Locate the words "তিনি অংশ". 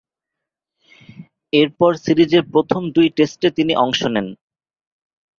3.57-3.99